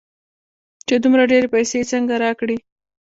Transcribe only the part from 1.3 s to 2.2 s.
ډېرې پيسې يې څنگه